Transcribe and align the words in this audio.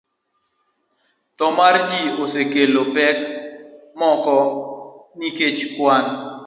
Tho 1.37 1.47
mar 1.59 1.75
ji 1.91 2.01
osekelo 2.23 2.81
pek 2.97 3.17
moko 3.99 4.35
nikech 5.19 5.59
kwan 5.75 6.05